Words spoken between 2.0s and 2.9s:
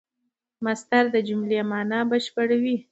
بشپړوي.